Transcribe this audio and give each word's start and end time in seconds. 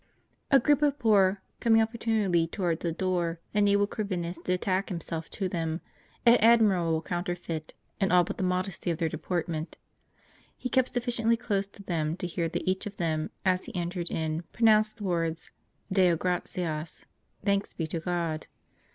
not 0.51 0.65
GEOUP 0.65 0.81
of 0.81 0.97
poor 0.97 1.43
coming 1.59 1.79
opportunely 1.79 2.47
towards 2.47 2.79
the 2.79 2.91
door, 2.91 3.39
enabled 3.53 3.91
Corvinus 3.91 4.39
to 4.39 4.57
tack 4.57 4.89
himself 4.89 5.29
to 5.29 5.47
them,— 5.47 5.79
an 6.25 6.37
admirable 6.37 7.03
counterfeit, 7.03 7.75
in 7.99 8.11
all 8.11 8.23
but 8.23 8.37
the 8.39 8.43
modesty 8.43 8.89
of 8.89 8.97
their 8.97 9.09
deportment. 9.09 9.77
He 10.57 10.69
kept 10.69 10.95
sufficiently 10.95 11.37
close 11.37 11.67
to 11.67 11.83
them 11.83 12.17
to 12.17 12.25
hear 12.25 12.49
that 12.49 12.67
each 12.67 12.87
of 12.87 12.97
them, 12.97 13.29
as 13.45 13.65
he 13.65 13.75
entered 13.75 14.09
in, 14.09 14.41
pronounced 14.51 14.97
the 14.97 15.03
words, 15.03 15.51
"Deo 15.91 16.17
gratias''' 16.17 17.05
"Thanks 17.45 17.73
be 17.73 17.85
to 17.85 17.99
God." 17.99 18.47